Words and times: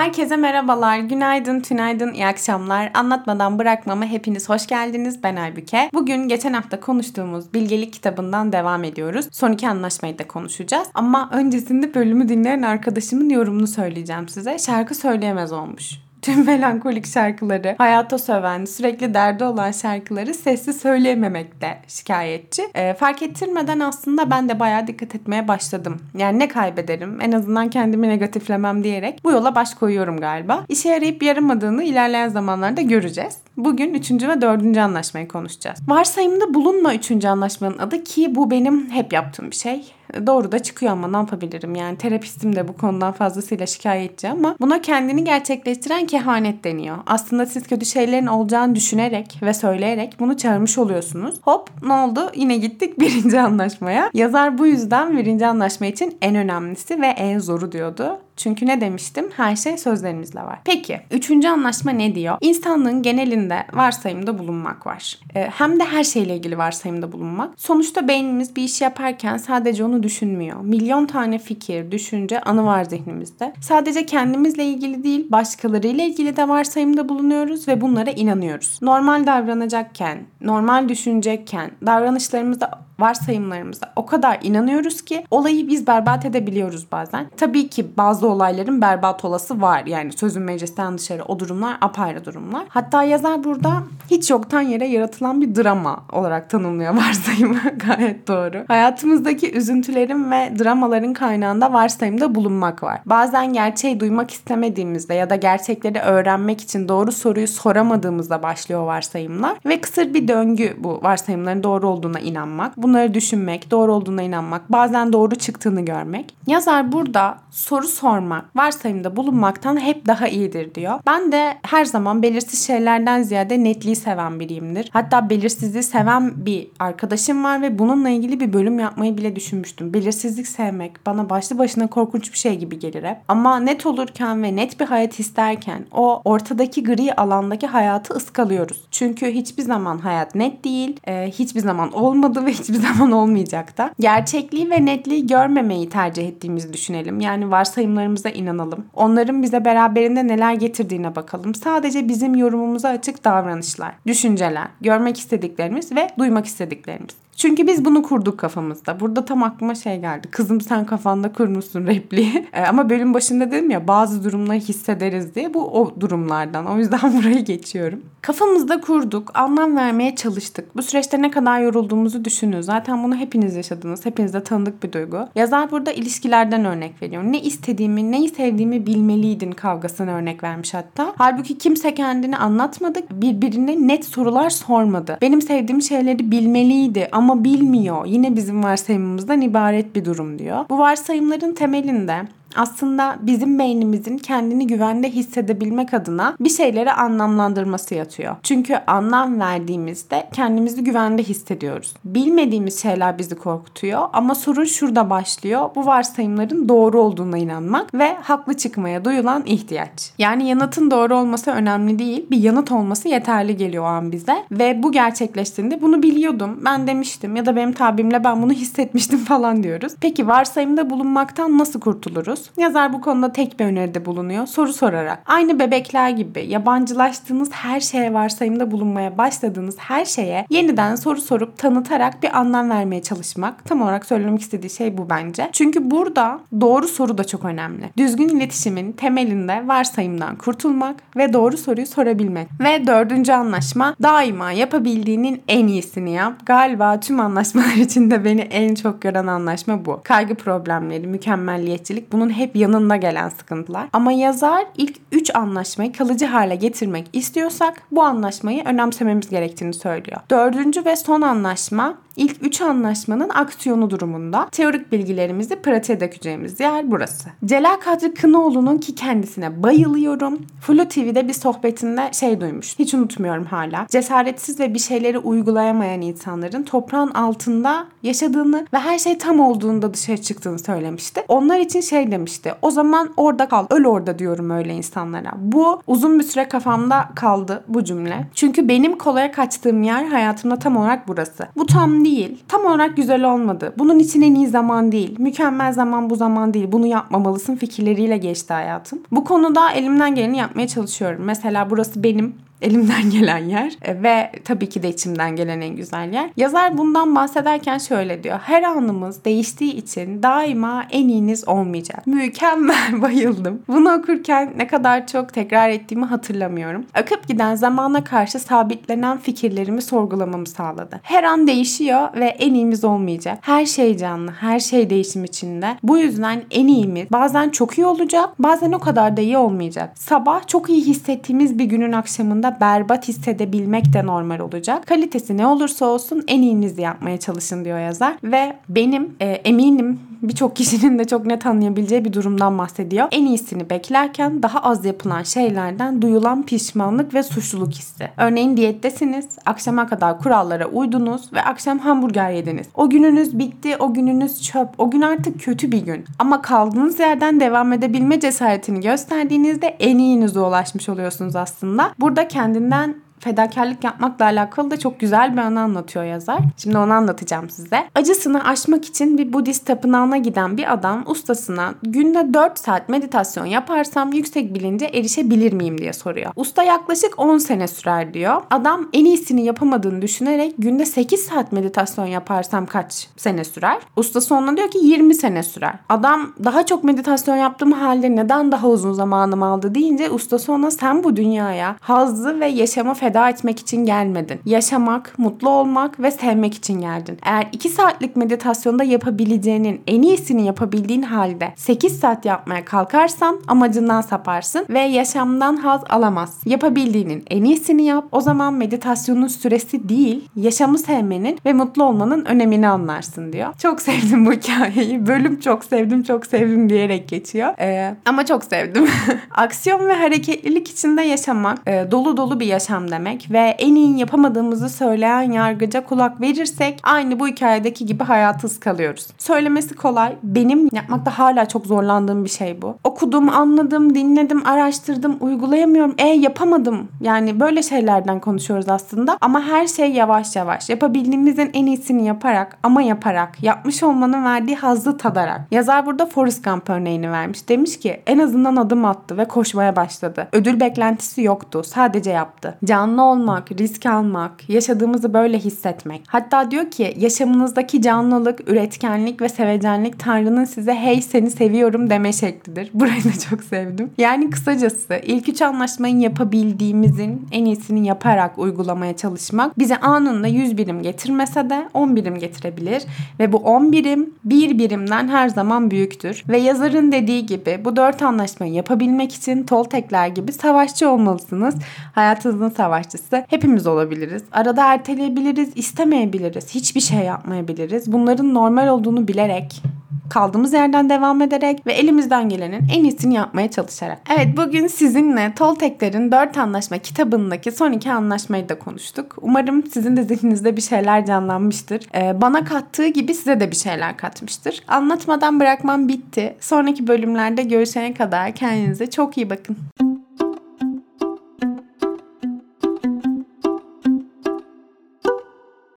Herkese 0.00 0.36
merhabalar, 0.36 0.98
günaydın, 0.98 1.60
tünaydın, 1.60 2.12
iyi 2.12 2.26
akşamlar. 2.26 2.90
Anlatmadan 2.94 3.58
bırakmama 3.58 4.04
hepiniz 4.04 4.48
hoş 4.48 4.66
geldiniz. 4.66 5.22
Ben 5.22 5.36
Aybüke. 5.36 5.90
Bugün 5.94 6.28
geçen 6.28 6.52
hafta 6.52 6.80
konuştuğumuz 6.80 7.54
bilgelik 7.54 7.92
kitabından 7.92 8.52
devam 8.52 8.84
ediyoruz. 8.84 9.28
Son 9.32 9.52
iki 9.52 9.68
anlaşmayı 9.68 10.18
da 10.18 10.28
konuşacağız. 10.28 10.88
Ama 10.94 11.30
öncesinde 11.32 11.94
bölümü 11.94 12.28
dinleyen 12.28 12.62
arkadaşımın 12.62 13.28
yorumunu 13.28 13.66
söyleyeceğim 13.66 14.28
size. 14.28 14.58
Şarkı 14.58 14.94
söyleyemez 14.94 15.52
olmuş 15.52 16.09
tüm 16.22 16.44
melankolik 16.46 17.06
şarkıları, 17.06 17.74
hayata 17.78 18.18
söven, 18.18 18.64
sürekli 18.64 19.14
derdi 19.14 19.44
olan 19.44 19.70
şarkıları 19.70 20.34
sessiz 20.34 20.80
söyleyememekte 20.80 21.78
şikayetçi. 21.88 22.62
E, 22.74 22.94
fark 22.94 23.22
ettirmeden 23.22 23.80
aslında 23.80 24.30
ben 24.30 24.48
de 24.48 24.60
bayağı 24.60 24.86
dikkat 24.86 25.14
etmeye 25.14 25.48
başladım. 25.48 26.00
Yani 26.18 26.38
ne 26.38 26.48
kaybederim? 26.48 27.20
En 27.20 27.32
azından 27.32 27.70
kendimi 27.70 28.08
negatiflemem 28.08 28.84
diyerek 28.84 29.24
bu 29.24 29.32
yola 29.32 29.54
baş 29.54 29.74
koyuyorum 29.74 30.20
galiba. 30.20 30.64
İşe 30.68 30.88
yarayıp 30.88 31.22
yaramadığını 31.22 31.84
ilerleyen 31.84 32.28
zamanlarda 32.28 32.80
göreceğiz. 32.80 33.36
Bugün 33.56 33.94
üçüncü 33.94 34.28
ve 34.28 34.40
dördüncü 34.40 34.80
anlaşmayı 34.80 35.28
konuşacağız. 35.28 35.78
Varsayımda 35.88 36.54
bulunma 36.54 36.94
üçüncü 36.94 37.28
anlaşmanın 37.28 37.78
adı 37.78 38.04
ki 38.04 38.34
bu 38.34 38.50
benim 38.50 38.90
hep 38.90 39.12
yaptığım 39.12 39.50
bir 39.50 39.56
şey 39.56 39.92
doğru 40.26 40.52
da 40.52 40.58
çıkıyor 40.58 40.92
ama 40.92 41.08
ne 41.08 41.16
yapabilirim 41.16 41.74
yani 41.74 41.98
terapistim 41.98 42.56
de 42.56 42.68
bu 42.68 42.76
konudan 42.76 43.12
fazlasıyla 43.12 43.66
şikayetçi 43.66 44.28
ama 44.28 44.56
buna 44.60 44.82
kendini 44.82 45.24
gerçekleştiren 45.24 46.06
kehanet 46.06 46.64
deniyor. 46.64 46.96
Aslında 47.06 47.46
siz 47.46 47.66
kötü 47.66 47.86
şeylerin 47.86 48.26
olacağını 48.26 48.74
düşünerek 48.74 49.38
ve 49.42 49.54
söyleyerek 49.54 50.16
bunu 50.20 50.36
çağırmış 50.36 50.78
oluyorsunuz. 50.78 51.34
Hop 51.42 51.70
ne 51.82 51.92
oldu 51.92 52.30
yine 52.34 52.56
gittik 52.56 53.00
birinci 53.00 53.40
anlaşmaya. 53.40 54.10
Yazar 54.14 54.58
bu 54.58 54.66
yüzden 54.66 55.16
birinci 55.16 55.46
anlaşma 55.46 55.86
için 55.86 56.18
en 56.22 56.34
önemlisi 56.34 57.00
ve 57.00 57.06
en 57.06 57.38
zoru 57.38 57.72
diyordu. 57.72 58.18
Çünkü 58.40 58.66
ne 58.66 58.80
demiştim? 58.80 59.30
Her 59.36 59.56
şey 59.56 59.78
sözlerimizle 59.78 60.40
var. 60.40 60.58
Peki 60.64 61.00
üçüncü 61.10 61.48
anlaşma 61.48 61.90
ne 61.90 62.14
diyor? 62.14 62.38
İnsanlığın 62.40 63.02
genelinde 63.02 63.66
varsayımda 63.72 64.38
bulunmak 64.38 64.86
var. 64.86 65.18
Ee, 65.34 65.50
hem 65.54 65.80
de 65.80 65.84
her 65.84 66.04
şeyle 66.04 66.36
ilgili 66.36 66.58
varsayımda 66.58 67.12
bulunmak. 67.12 67.54
Sonuçta 67.56 68.08
beynimiz 68.08 68.56
bir 68.56 68.62
iş 68.62 68.80
yaparken 68.80 69.36
sadece 69.36 69.84
onu 69.84 70.02
düşünmüyor. 70.02 70.60
Milyon 70.60 71.06
tane 71.06 71.38
fikir, 71.38 71.90
düşünce, 71.90 72.40
anı 72.40 72.64
var 72.64 72.84
zihnimizde. 72.84 73.52
Sadece 73.60 74.06
kendimizle 74.06 74.64
ilgili 74.64 75.04
değil, 75.04 75.26
başkalarıyla 75.30 76.04
ilgili 76.04 76.36
de 76.36 76.48
varsayımda 76.48 77.08
bulunuyoruz 77.08 77.68
ve 77.68 77.80
bunlara 77.80 78.10
inanıyoruz. 78.10 78.78
Normal 78.82 79.26
davranacakken, 79.26 80.18
normal 80.40 80.88
düşünecekken, 80.88 81.70
davranışlarımızda 81.86 82.90
varsayımlarımıza 83.00 83.92
o 83.96 84.06
kadar 84.06 84.38
inanıyoruz 84.42 85.02
ki 85.02 85.24
olayı 85.30 85.68
biz 85.68 85.86
berbat 85.86 86.24
edebiliyoruz 86.24 86.92
bazen. 86.92 87.30
Tabii 87.36 87.68
ki 87.68 87.86
bazı 87.96 88.28
olayların 88.30 88.80
berbat 88.80 89.24
olası 89.24 89.60
var. 89.60 89.86
Yani 89.86 90.12
sözün 90.12 90.42
meclisten 90.42 90.98
dışarı 90.98 91.24
o 91.24 91.38
durumlar 91.38 91.78
apayrı 91.80 92.24
durumlar. 92.24 92.66
Hatta 92.68 93.02
yazar 93.02 93.44
burada 93.44 93.82
hiç 94.10 94.30
yoktan 94.30 94.60
yere 94.60 94.86
yaratılan 94.86 95.40
bir 95.40 95.54
drama 95.54 96.04
olarak 96.12 96.50
tanımlıyor 96.50 96.94
varsayımı. 96.96 97.60
Gayet 97.86 98.28
doğru. 98.28 98.64
Hayatımızdaki 98.68 99.52
üzüntülerin 99.52 100.30
ve 100.30 100.52
dramaların 100.58 101.12
kaynağında 101.12 101.72
varsayımda 101.72 102.34
bulunmak 102.34 102.82
var. 102.82 103.00
Bazen 103.06 103.52
gerçeği 103.52 104.00
duymak 104.00 104.30
istemediğimizde 104.30 105.14
ya 105.14 105.30
da 105.30 105.36
gerçekleri 105.36 105.98
öğrenmek 105.98 106.60
için 106.60 106.88
doğru 106.88 107.12
soruyu 107.12 107.48
soramadığımızda 107.48 108.42
başlıyor 108.42 108.82
varsayımlar 108.82 109.56
ve 109.66 109.80
kısır 109.80 110.14
bir 110.14 110.28
döngü 110.28 110.76
bu 110.78 111.00
varsayımların 111.02 111.62
doğru 111.62 111.88
olduğuna 111.88 112.20
inanmak. 112.20 112.76
Bunları 112.76 113.14
düşünmek, 113.14 113.70
doğru 113.70 113.94
olduğuna 113.94 114.22
inanmak, 114.22 114.72
bazen 114.72 115.12
doğru 115.12 115.34
çıktığını 115.34 115.80
görmek. 115.80 116.34
Yazar 116.46 116.92
burada 116.92 117.38
soru 117.50 117.86
sormak, 117.86 118.56
varsayımda 118.56 119.16
bulunmaktan 119.16 119.80
hep 119.80 120.06
daha 120.06 120.28
iyidir 120.28 120.74
diyor. 120.74 121.00
Ben 121.06 121.32
de 121.32 121.58
her 121.62 121.84
zaman 121.84 122.22
belirsiz 122.22 122.66
şeylerden 122.66 123.22
ziyade 123.22 123.64
netliği 123.64 123.96
seven 124.00 124.40
biriyimdir. 124.40 124.90
Hatta 124.92 125.30
belirsizliği 125.30 125.82
seven 125.82 126.32
bir 126.46 126.68
arkadaşım 126.78 127.44
var 127.44 127.62
ve 127.62 127.78
bununla 127.78 128.08
ilgili 128.08 128.40
bir 128.40 128.52
bölüm 128.52 128.78
yapmayı 128.78 129.16
bile 129.16 129.36
düşünmüştüm. 129.36 129.94
Belirsizlik 129.94 130.46
sevmek 130.46 131.06
bana 131.06 131.30
başlı 131.30 131.58
başına 131.58 131.86
korkunç 131.86 132.32
bir 132.32 132.38
şey 132.38 132.58
gibi 132.58 132.78
gelir 132.78 133.04
hep. 133.04 133.16
Ama 133.28 133.60
net 133.60 133.86
olurken 133.86 134.42
ve 134.42 134.56
net 134.56 134.80
bir 134.80 134.86
hayat 134.86 135.20
isterken 135.20 135.84
o 135.92 136.22
ortadaki 136.24 136.84
gri 136.84 137.14
alandaki 137.14 137.66
hayatı 137.66 138.14
ıskalıyoruz. 138.14 138.80
Çünkü 138.90 139.26
hiçbir 139.26 139.62
zaman 139.62 139.98
hayat 139.98 140.34
net 140.34 140.64
değil, 140.64 141.00
e, 141.06 141.30
hiçbir 141.30 141.60
zaman 141.60 141.92
olmadı 141.92 142.46
ve 142.46 142.52
hiçbir 142.52 142.74
zaman 142.88 143.12
olmayacak 143.12 143.78
da. 143.78 143.90
Gerçekliği 144.00 144.70
ve 144.70 144.84
netliği 144.86 145.26
görmemeyi 145.26 145.88
tercih 145.88 146.28
ettiğimizi 146.28 146.72
düşünelim. 146.72 147.20
Yani 147.20 147.50
varsayımlarımıza 147.50 148.28
inanalım. 148.28 148.84
Onların 148.94 149.42
bize 149.42 149.64
beraberinde 149.64 150.26
neler 150.26 150.54
getirdiğine 150.54 151.16
bakalım. 151.16 151.54
Sadece 151.54 152.08
bizim 152.08 152.34
yorumumuza 152.34 152.88
açık 152.88 153.24
davranışlar, 153.24 153.89
düşünceler, 154.06 154.68
görmek 154.80 155.18
istediklerimiz 155.18 155.96
ve 155.96 156.08
duymak 156.18 156.46
istediklerimiz. 156.46 157.14
Çünkü 157.40 157.66
biz 157.66 157.84
bunu 157.84 158.02
kurduk 158.02 158.38
kafamızda. 158.38 159.00
Burada 159.00 159.24
tam 159.24 159.42
aklıma 159.42 159.74
şey 159.74 160.00
geldi. 160.00 160.28
Kızım 160.30 160.60
sen 160.60 160.86
kafanda 160.86 161.32
kurmuşsun 161.32 161.86
repliği. 161.86 162.50
E, 162.52 162.62
ama 162.62 162.90
bölüm 162.90 163.14
başında 163.14 163.50
dedim 163.50 163.70
ya 163.70 163.88
bazı 163.88 164.24
durumları 164.24 164.58
hissederiz 164.58 165.34
diye. 165.34 165.54
Bu 165.54 165.80
o 165.80 166.00
durumlardan. 166.00 166.66
O 166.66 166.78
yüzden 166.78 167.00
burayı 167.18 167.44
geçiyorum. 167.44 168.02
Kafamızda 168.22 168.80
kurduk. 168.80 169.30
Anlam 169.34 169.76
vermeye 169.76 170.14
çalıştık. 170.16 170.76
Bu 170.76 170.82
süreçte 170.82 171.22
ne 171.22 171.30
kadar 171.30 171.60
yorulduğumuzu 171.60 172.24
düşünün. 172.24 172.60
Zaten 172.60 173.04
bunu 173.04 173.16
hepiniz 173.16 173.56
yaşadınız. 173.56 174.06
Hepinizde 174.06 174.44
tanıdık 174.44 174.82
bir 174.82 174.92
duygu. 174.92 175.28
Yazar 175.34 175.70
burada 175.70 175.92
ilişkilerden 175.92 176.64
örnek 176.64 177.02
veriyor. 177.02 177.22
Ne 177.22 177.40
istediğimi, 177.40 178.12
neyi 178.12 178.28
sevdiğimi 178.28 178.86
bilmeliydin 178.86 179.52
kavgasına 179.52 180.10
örnek 180.10 180.42
vermiş 180.42 180.74
hatta. 180.74 181.14
Halbuki 181.18 181.58
kimse 181.58 181.94
kendini 181.94 182.36
anlatmadı. 182.36 183.00
Birbirine 183.10 183.79
net 183.88 184.04
sorular 184.04 184.50
sormadı. 184.50 185.18
Benim 185.22 185.42
sevdiğim 185.42 185.82
şeyleri 185.82 186.30
bilmeliydi 186.30 187.08
ama 187.12 187.44
bilmiyor. 187.44 188.06
Yine 188.06 188.36
bizim 188.36 188.62
varsayımımızdan 188.64 189.40
ibaret 189.40 189.96
bir 189.96 190.04
durum 190.04 190.38
diyor. 190.38 190.64
Bu 190.70 190.78
varsayımların 190.78 191.54
temelinde 191.54 192.22
aslında 192.56 193.16
bizim 193.20 193.58
beynimizin 193.58 194.18
kendini 194.18 194.66
güvende 194.66 195.10
hissedebilmek 195.10 195.94
adına 195.94 196.34
bir 196.40 196.50
şeyleri 196.50 196.92
anlamlandırması 196.92 197.94
yatıyor. 197.94 198.36
Çünkü 198.42 198.80
anlam 198.86 199.40
verdiğimizde 199.40 200.28
kendimizi 200.32 200.84
güvende 200.84 201.22
hissediyoruz. 201.22 201.94
Bilmediğimiz 202.04 202.82
şeyler 202.82 203.18
bizi 203.18 203.34
korkutuyor 203.34 204.08
ama 204.12 204.34
sorun 204.34 204.64
şurada 204.64 205.10
başlıyor. 205.10 205.70
Bu 205.74 205.86
varsayımların 205.86 206.68
doğru 206.68 207.00
olduğuna 207.00 207.38
inanmak 207.38 207.94
ve 207.94 208.14
haklı 208.14 208.56
çıkmaya 208.56 209.04
duyulan 209.04 209.42
ihtiyaç. 209.46 210.12
Yani 210.18 210.48
yanıtın 210.48 210.90
doğru 210.90 211.16
olması 211.16 211.50
önemli 211.50 211.98
değil. 211.98 212.26
Bir 212.30 212.38
yanıt 212.38 212.72
olması 212.72 213.08
yeterli 213.08 213.56
geliyor 213.56 213.84
o 213.84 213.86
an 213.86 214.12
bize 214.12 214.44
ve 214.50 214.82
bu 214.82 214.92
gerçekleştiğinde 214.92 215.82
bunu 215.82 216.02
biliyordum. 216.02 216.60
Ben 216.64 216.86
demiştim 216.86 217.36
ya 217.36 217.46
da 217.46 217.56
benim 217.56 217.72
tabimle 217.72 218.24
ben 218.24 218.42
bunu 218.42 218.52
hissetmiştim 218.52 219.18
falan 219.24 219.62
diyoruz. 219.62 219.92
Peki 220.00 220.28
varsayımda 220.28 220.90
bulunmaktan 220.90 221.58
nasıl 221.58 221.80
kurtuluruz? 221.80 222.39
Ediyoruz. 222.40 222.50
Yazar 222.58 222.92
bu 222.92 223.00
konuda 223.00 223.32
tek 223.32 223.60
bir 223.60 223.64
öneride 223.64 224.06
bulunuyor. 224.06 224.46
Soru 224.46 224.72
sorarak. 224.72 225.22
Aynı 225.26 225.58
bebekler 225.58 226.10
gibi 226.10 226.46
yabancılaştığınız 226.46 227.50
her 227.52 227.80
şeye 227.80 228.14
varsayımda 228.14 228.70
bulunmaya 228.70 229.18
başladığınız 229.18 229.76
her 229.78 230.04
şeye 230.04 230.46
yeniden 230.50 230.94
soru 230.96 231.20
sorup 231.20 231.58
tanıtarak 231.58 232.22
bir 232.22 232.38
anlam 232.38 232.70
vermeye 232.70 233.02
çalışmak. 233.02 233.64
Tam 233.64 233.82
olarak 233.82 234.06
söylemek 234.06 234.40
istediği 234.40 234.70
şey 234.70 234.98
bu 234.98 235.10
bence. 235.10 235.48
Çünkü 235.52 235.90
burada 235.90 236.40
doğru 236.60 236.88
soru 236.88 237.18
da 237.18 237.24
çok 237.24 237.44
önemli. 237.44 237.90
Düzgün 237.96 238.28
iletişimin 238.28 238.92
temelinde 238.92 239.62
varsayımdan 239.66 240.36
kurtulmak 240.36 240.96
ve 241.16 241.32
doğru 241.32 241.56
soruyu 241.56 241.86
sorabilmek. 241.86 242.48
Ve 242.60 242.86
dördüncü 242.86 243.32
anlaşma 243.32 243.96
daima 244.02 244.52
yapabildiğinin 244.52 245.42
en 245.48 245.66
iyisini 245.66 246.10
yap. 246.10 246.46
Galiba 246.46 247.00
tüm 247.00 247.20
anlaşmalar 247.20 247.74
içinde 247.76 248.24
beni 248.24 248.40
en 248.40 248.74
çok 248.74 249.02
gören 249.02 249.26
anlaşma 249.26 249.84
bu. 249.84 250.00
Kaygı 250.04 250.34
problemleri, 250.34 251.06
mükemmelliyetçilik 251.06 252.12
bunun 252.12 252.29
hep 252.30 252.56
yanında 252.56 252.96
gelen 252.96 253.28
sıkıntılar. 253.28 253.88
Ama 253.92 254.12
yazar 254.12 254.64
ilk 254.76 254.96
3 255.12 255.34
anlaşmayı 255.34 255.92
kalıcı 255.92 256.26
hale 256.26 256.54
getirmek 256.54 257.08
istiyorsak 257.12 257.82
bu 257.90 258.02
anlaşmayı 258.02 258.64
önemsememiz 258.64 259.30
gerektiğini 259.30 259.74
söylüyor. 259.74 260.20
Dördüncü 260.30 260.84
ve 260.84 260.96
son 260.96 261.22
anlaşma 261.22 261.98
İlk 262.16 262.36
3 262.42 262.60
anlaşmanın 262.60 263.28
aksiyonu 263.28 263.90
durumunda 263.90 264.48
teorik 264.52 264.92
bilgilerimizi 264.92 265.56
pratiğe 265.56 266.00
dökeceğimiz 266.00 266.60
yer 266.60 266.90
burası. 266.90 267.28
Celal 267.44 267.76
Kadri 267.76 268.14
Kınoğlu'nun 268.14 268.78
ki 268.78 268.94
kendisine 268.94 269.62
bayılıyorum. 269.62 270.38
Flu 270.60 270.88
TV'de 270.88 271.28
bir 271.28 271.32
sohbetinde 271.32 272.10
şey 272.12 272.40
duymuş. 272.40 272.78
Hiç 272.78 272.94
unutmuyorum 272.94 273.44
hala. 273.44 273.86
Cesaretsiz 273.88 274.60
ve 274.60 274.74
bir 274.74 274.78
şeyleri 274.78 275.18
uygulayamayan 275.18 276.00
insanların 276.00 276.62
toprağın 276.62 277.10
altında 277.10 277.86
yaşadığını 278.02 278.66
ve 278.72 278.78
her 278.78 278.98
şey 278.98 279.18
tam 279.18 279.40
olduğunda 279.40 279.94
dışarı 279.94 280.22
çıktığını 280.22 280.58
söylemişti. 280.58 281.24
Onlar 281.28 281.58
için 281.58 281.80
şey 281.80 282.10
demişti. 282.10 282.54
O 282.62 282.70
zaman 282.70 283.10
orada 283.16 283.48
kal. 283.48 283.66
Öl 283.70 283.84
orada 283.84 284.18
diyorum 284.18 284.50
öyle 284.50 284.74
insanlara. 284.74 285.32
Bu 285.36 285.82
uzun 285.86 286.18
bir 286.18 286.24
süre 286.24 286.48
kafamda 286.48 287.08
kaldı 287.14 287.64
bu 287.68 287.84
cümle. 287.84 288.28
Çünkü 288.34 288.68
benim 288.68 288.98
kolaya 288.98 289.32
kaçtığım 289.32 289.82
yer 289.82 290.04
hayatımda 290.04 290.56
tam 290.56 290.76
olarak 290.76 291.08
burası. 291.08 291.48
Bu 291.56 291.66
tam 291.66 292.04
değil 292.04 292.09
değil. 292.10 292.38
Tam 292.48 292.64
olarak 292.64 292.96
güzel 292.96 293.32
olmadı. 293.32 293.72
Bunun 293.78 293.98
için 293.98 294.22
en 294.22 294.34
iyi 294.34 294.46
zaman 294.46 294.92
değil. 294.92 295.16
Mükemmel 295.18 295.72
zaman 295.72 296.10
bu 296.10 296.16
zaman 296.16 296.54
değil. 296.54 296.72
Bunu 296.72 296.86
yapmamalısın 296.86 297.56
fikirleriyle 297.56 298.16
geçti 298.16 298.52
hayatım. 298.52 298.98
Bu 299.10 299.24
konuda 299.24 299.70
elimden 299.70 300.14
geleni 300.14 300.38
yapmaya 300.38 300.68
çalışıyorum. 300.68 301.22
Mesela 301.24 301.70
burası 301.70 302.04
benim 302.04 302.34
elimden 302.62 303.10
gelen 303.10 303.38
yer 303.38 303.72
e, 303.82 304.02
ve 304.02 304.32
tabii 304.44 304.68
ki 304.68 304.82
de 304.82 304.88
içimden 304.88 305.36
gelen 305.36 305.60
en 305.60 305.76
güzel 305.76 306.12
yer. 306.12 306.30
Yazar 306.36 306.78
bundan 306.78 307.14
bahsederken 307.14 307.78
şöyle 307.78 308.24
diyor. 308.24 308.38
Her 308.42 308.62
anımız 308.62 309.24
değiştiği 309.24 309.74
için 309.74 310.22
daima 310.22 310.86
en 310.90 311.08
iyiniz 311.08 311.48
olmayacak. 311.48 312.06
Mükemmel 312.06 313.02
bayıldım. 313.02 313.62
Bunu 313.68 313.92
okurken 313.92 314.52
ne 314.56 314.66
kadar 314.66 315.06
çok 315.06 315.32
tekrar 315.32 315.68
ettiğimi 315.68 316.04
hatırlamıyorum. 316.04 316.86
Akıp 316.94 317.28
giden 317.28 317.54
zamana 317.54 318.04
karşı 318.04 318.38
sabitlenen 318.38 319.18
fikirlerimi 319.18 319.82
sorgulamamı 319.82 320.46
sağladı. 320.46 321.00
Her 321.02 321.24
an 321.24 321.46
değişiyor 321.46 322.08
ve 322.14 322.26
en 322.26 322.54
iyimiz 322.54 322.84
olmayacak. 322.84 323.38
Her 323.40 323.66
şey 323.66 323.96
canlı, 323.96 324.30
her 324.30 324.60
şey 324.60 324.90
değişim 324.90 325.24
içinde. 325.24 325.76
Bu 325.82 325.98
yüzden 325.98 326.42
en 326.50 326.66
iyimiz 326.66 327.10
bazen 327.12 327.48
çok 327.48 327.78
iyi 327.78 327.86
olacak, 327.86 328.28
bazen 328.38 328.72
o 328.72 328.78
kadar 328.78 329.16
da 329.16 329.20
iyi 329.20 329.38
olmayacak. 329.38 329.92
Sabah 329.94 330.46
çok 330.46 330.70
iyi 330.70 330.82
hissettiğimiz 330.86 331.58
bir 331.58 331.64
günün 331.64 331.92
akşamında 331.92 332.49
berbat 332.60 333.08
hissedebilmek 333.08 333.92
de 333.92 334.06
normal 334.06 334.40
olacak. 334.40 334.86
Kalitesi 334.86 335.36
ne 335.36 335.46
olursa 335.46 335.86
olsun 335.86 336.24
en 336.28 336.42
iyinizi 336.42 336.80
yapmaya 336.80 337.20
çalışın 337.20 337.64
diyor 337.64 337.78
yazar. 337.78 338.16
Ve 338.24 338.56
benim 338.68 339.16
e, 339.20 339.26
eminim 339.26 340.00
birçok 340.22 340.56
kişinin 340.56 340.98
de 340.98 341.04
çok 341.04 341.26
net 341.26 341.46
anlayabileceği 341.46 342.04
bir 342.04 342.12
durumdan 342.12 342.58
bahsediyor. 342.58 343.08
En 343.10 343.26
iyisini 343.26 343.70
beklerken 343.70 344.42
daha 344.42 344.58
az 344.58 344.84
yapılan 344.84 345.22
şeylerden 345.22 346.02
duyulan 346.02 346.42
pişmanlık 346.42 347.14
ve 347.14 347.22
suçluluk 347.22 347.72
hissi. 347.72 348.08
Örneğin 348.16 348.56
diyettesiniz, 348.56 349.26
akşama 349.46 349.86
kadar 349.86 350.18
kurallara 350.18 350.66
uydunuz 350.66 351.32
ve 351.32 351.42
akşam 351.42 351.78
hamburger 351.78 352.30
yediniz. 352.30 352.66
O 352.74 352.90
gününüz 352.90 353.38
bitti, 353.38 353.76
o 353.76 353.94
gününüz 353.94 354.42
çöp, 354.42 354.68
o 354.78 354.90
gün 354.90 355.00
artık 355.00 355.40
kötü 355.40 355.72
bir 355.72 355.84
gün. 355.84 356.04
Ama 356.18 356.42
kaldığınız 356.42 357.00
yerden 357.00 357.40
devam 357.40 357.72
edebilme 357.72 358.20
cesaretini 358.20 358.80
gösterdiğinizde 358.80 359.66
en 359.66 359.98
iyinize 359.98 360.40
ulaşmış 360.40 360.88
oluyorsunuz 360.88 361.36
aslında. 361.36 361.94
Burada 361.98 362.28
kendinden 362.40 363.02
fedakarlık 363.20 363.84
yapmakla 363.84 364.24
alakalı 364.24 364.70
da 364.70 364.78
çok 364.78 365.00
güzel 365.00 365.32
bir 365.32 365.38
anı 365.38 365.60
anlatıyor 365.60 366.04
yazar. 366.04 366.38
Şimdi 366.56 366.78
onu 366.78 366.92
anlatacağım 366.92 367.50
size. 367.50 367.88
Acısını 367.94 368.44
aşmak 368.44 368.84
için 368.84 369.18
bir 369.18 369.32
Budist 369.32 369.66
tapınağına 369.66 370.16
giden 370.16 370.56
bir 370.56 370.72
adam 370.72 371.04
ustasına 371.06 371.74
günde 371.82 372.34
4 372.34 372.58
saat 372.58 372.88
meditasyon 372.88 373.46
yaparsam 373.46 374.12
yüksek 374.12 374.54
bilince 374.54 374.84
erişebilir 374.84 375.52
miyim 375.52 375.78
diye 375.78 375.92
soruyor. 375.92 376.32
Usta 376.36 376.62
yaklaşık 376.62 377.18
10 377.18 377.38
sene 377.38 377.68
sürer 377.68 378.14
diyor. 378.14 378.42
Adam 378.50 378.88
en 378.92 379.04
iyisini 379.04 379.44
yapamadığını 379.44 380.02
düşünerek 380.02 380.54
günde 380.58 380.84
8 380.86 381.20
saat 381.20 381.52
meditasyon 381.52 382.06
yaparsam 382.06 382.66
kaç 382.66 383.08
sene 383.16 383.44
sürer? 383.44 383.78
Usta 383.96 384.20
sonra 384.20 384.56
diyor 384.56 384.70
ki 384.70 384.78
20 384.82 385.14
sene 385.14 385.42
sürer. 385.42 385.74
Adam 385.88 386.32
daha 386.44 386.66
çok 386.66 386.84
meditasyon 386.84 387.36
yaptığım 387.36 387.72
halde 387.72 388.16
neden 388.16 388.52
daha 388.52 388.68
uzun 388.68 388.92
zamanım 388.92 389.42
aldı 389.42 389.74
deyince 389.74 390.10
usta 390.10 390.38
sonra 390.38 390.70
sen 390.70 391.04
bu 391.04 391.16
dünyaya 391.16 391.76
hazzı 391.80 392.40
ve 392.40 392.46
yaşama 392.46 392.94
feda 392.94 393.09
feda 393.10 393.28
etmek 393.28 393.58
için 393.60 393.84
gelmedin. 393.86 394.40
Yaşamak, 394.44 395.18
mutlu 395.18 395.50
olmak 395.50 396.00
ve 396.00 396.10
sevmek 396.10 396.54
için 396.54 396.80
geldin. 396.80 397.18
Eğer 397.22 397.48
2 397.52 397.68
saatlik 397.68 398.16
meditasyonda 398.16 398.84
yapabileceğinin 398.84 399.80
en 399.86 400.02
iyisini 400.02 400.46
yapabildiğin 400.46 401.02
halde 401.02 401.52
8 401.56 402.00
saat 402.00 402.24
yapmaya 402.24 402.64
kalkarsan 402.64 403.40
amacından 403.48 404.00
saparsın 404.00 404.66
ve 404.68 404.80
yaşamdan 404.80 405.56
haz 405.56 405.80
alamaz. 405.88 406.40
Yapabildiğinin 406.46 407.24
en 407.30 407.44
iyisini 407.44 407.84
yap. 407.84 408.04
O 408.12 408.20
zaman 408.20 408.54
meditasyonun 408.54 409.28
süresi 409.28 409.88
değil, 409.88 410.28
yaşamı 410.36 410.78
sevmenin 410.78 411.38
ve 411.46 411.52
mutlu 411.52 411.84
olmanın 411.84 412.24
önemini 412.24 412.68
anlarsın 412.68 413.32
diyor. 413.32 413.54
Çok 413.58 413.80
sevdim 413.80 414.26
bu 414.26 414.32
hikayeyi. 414.32 415.06
Bölüm 415.06 415.40
çok 415.40 415.64
sevdim, 415.64 416.02
çok 416.02 416.26
sevdim 416.26 416.70
diyerek 416.70 417.08
geçiyor. 417.08 417.54
Ee, 417.60 417.94
ama 418.04 418.26
çok 418.26 418.44
sevdim. 418.44 418.88
Aksiyon 419.30 419.88
ve 419.88 419.92
hareketlilik 419.92 420.70
içinde 420.70 421.02
yaşamak, 421.02 421.58
e, 421.66 421.86
dolu 421.90 422.16
dolu 422.16 422.40
bir 422.40 422.46
yaşam 422.46 422.90
demek 422.90 422.99
demek 423.00 423.30
ve 423.30 423.38
en 423.38 423.74
iyi 423.74 423.98
yapamadığımızı 423.98 424.68
söyleyen 424.68 425.32
yargıca 425.32 425.84
kulak 425.84 426.20
verirsek 426.20 426.80
aynı 426.82 427.20
bu 427.20 427.28
hikayedeki 427.28 427.86
gibi 427.86 428.04
hayatız 428.04 428.60
kalıyoruz. 428.60 429.06
Söylemesi 429.18 429.76
kolay. 429.76 430.12
Benim 430.22 430.68
yapmakta 430.72 431.18
hala 431.18 431.48
çok 431.48 431.66
zorlandığım 431.66 432.24
bir 432.24 432.30
şey 432.30 432.62
bu. 432.62 432.76
Okudum, 432.84 433.28
anladım, 433.28 433.94
dinledim, 433.94 434.46
araştırdım, 434.46 435.16
uygulayamıyorum. 435.20 435.94
E 435.98 436.06
yapamadım. 436.06 436.88
Yani 437.00 437.40
böyle 437.40 437.62
şeylerden 437.62 438.20
konuşuyoruz 438.20 438.68
aslında 438.68 439.18
ama 439.20 439.42
her 439.42 439.66
şey 439.66 439.92
yavaş 439.92 440.36
yavaş. 440.36 440.68
Yapabildiğimizin 440.68 441.50
en 441.54 441.66
iyisini 441.66 442.06
yaparak 442.06 442.58
ama 442.62 442.82
yaparak, 442.82 443.42
yapmış 443.42 443.82
olmanın 443.82 444.24
verdiği 444.24 444.56
hazzı 444.56 444.96
tadarak. 444.96 445.40
Yazar 445.50 445.86
burada 445.86 446.06
Forrest 446.06 446.44
Gump 446.44 446.70
örneğini 446.70 447.12
vermiş. 447.12 447.48
Demiş 447.48 447.78
ki 447.78 448.02
en 448.06 448.18
azından 448.18 448.56
adım 448.56 448.84
attı 448.84 449.18
ve 449.18 449.24
koşmaya 449.24 449.76
başladı. 449.76 450.28
Ödül 450.32 450.60
beklentisi 450.60 451.22
yoktu. 451.22 451.62
Sadece 451.64 452.10
yaptı. 452.10 452.58
Canlı 452.64 452.89
canlı 452.90 453.02
olmak, 453.02 453.52
risk 453.52 453.86
almak, 453.86 454.50
yaşadığımızı 454.50 455.14
böyle 455.14 455.38
hissetmek. 455.38 456.02
Hatta 456.06 456.50
diyor 456.50 456.70
ki 456.70 456.94
yaşamınızdaki 456.98 457.82
canlılık, 457.82 458.50
üretkenlik 458.50 459.22
ve 459.22 459.28
sevecenlik 459.28 459.98
Tanrı'nın 459.98 460.44
size 460.44 460.74
hey 460.74 461.02
seni 461.02 461.30
seviyorum 461.30 461.90
deme 461.90 462.12
şeklidir. 462.12 462.70
Burayı 462.74 463.04
da 463.04 463.18
çok 463.30 463.44
sevdim. 463.44 463.90
Yani 463.98 464.30
kısacası 464.30 465.00
ilk 465.02 465.28
üç 465.28 465.42
anlaşmayı 465.42 465.96
yapabildiğimizin 465.96 467.26
en 467.32 467.44
iyisini 467.44 467.86
yaparak 467.86 468.38
uygulamaya 468.38 468.96
çalışmak 468.96 469.58
bize 469.58 469.76
anında 469.76 470.26
100 470.26 470.56
birim 470.56 470.82
getirmese 470.82 471.50
de 471.50 471.68
10 471.74 471.96
birim 471.96 472.18
getirebilir. 472.18 472.82
Ve 473.20 473.32
bu 473.32 473.36
10 473.36 473.72
birim 473.72 474.14
bir 474.24 474.58
birimden 474.58 475.08
her 475.08 475.28
zaman 475.28 475.70
büyüktür. 475.70 476.24
Ve 476.28 476.38
yazarın 476.38 476.92
dediği 476.92 477.26
gibi 477.26 477.60
bu 477.64 477.76
dört 477.76 478.02
anlaşmayı 478.02 478.52
yapabilmek 478.52 479.14
için 479.14 479.42
Toltekler 479.42 480.08
gibi 480.08 480.32
savaşçı 480.32 480.90
olmalısınız. 480.90 481.54
Hayatınızın 481.94 482.50
savaşçısı 482.50 482.79
savaşçısı 482.80 483.24
hepimiz 483.28 483.66
olabiliriz. 483.66 484.22
Arada 484.32 484.72
erteleyebiliriz, 484.72 485.48
istemeyebiliriz, 485.54 486.54
hiçbir 486.54 486.80
şey 486.80 486.98
yapmayabiliriz. 486.98 487.92
Bunların 487.92 488.34
normal 488.34 488.68
olduğunu 488.68 489.08
bilerek 489.08 489.62
kaldığımız 490.10 490.52
yerden 490.52 490.88
devam 490.88 491.22
ederek 491.22 491.66
ve 491.66 491.72
elimizden 491.72 492.28
gelenin 492.28 492.68
en 492.76 492.84
iyisini 492.84 493.14
yapmaya 493.14 493.50
çalışarak. 493.50 493.98
Evet 494.10 494.36
bugün 494.36 494.66
sizinle 494.66 495.32
Toltekler'in 495.36 496.12
4 496.12 496.38
Anlaşma 496.38 496.78
kitabındaki 496.78 497.52
son 497.52 497.72
iki 497.72 497.92
anlaşmayı 497.92 498.48
da 498.48 498.58
konuştuk. 498.58 499.16
Umarım 499.20 499.66
sizin 499.66 499.96
de 499.96 500.02
zihninizde 500.02 500.56
bir 500.56 500.62
şeyler 500.62 501.06
canlanmıştır. 501.06 501.86
Ee, 501.94 502.20
bana 502.20 502.44
kattığı 502.44 502.86
gibi 502.86 503.14
size 503.14 503.40
de 503.40 503.50
bir 503.50 503.56
şeyler 503.56 503.96
katmıştır. 503.96 504.62
Anlatmadan 504.68 505.40
bırakmam 505.40 505.88
bitti. 505.88 506.36
Sonraki 506.40 506.86
bölümlerde 506.86 507.42
görüşene 507.42 507.94
kadar 507.94 508.32
kendinize 508.32 508.90
çok 508.90 509.16
iyi 509.16 509.30
bakın. 509.30 509.56